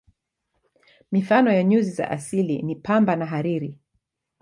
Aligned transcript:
Mifano 1.11 1.51
ya 1.53 1.63
nyuzi 1.63 1.91
za 1.91 2.11
asili 2.11 2.61
ni 2.61 2.75
pamba 2.75 3.15
na 3.15 3.25
hariri. 3.25 3.79